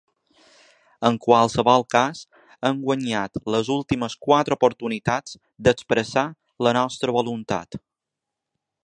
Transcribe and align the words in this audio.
En 1.09 1.17
qualsevol 1.25 1.83
cas 1.95 2.21
hem 2.69 2.79
guanyat 2.87 3.37
les 3.57 3.69
últimes 3.77 4.15
quatre 4.29 4.57
oportunitats 4.61 5.37
d’expressar 5.69 6.25
la 6.69 6.75
nostra 6.81 7.17
voluntat. 7.21 7.83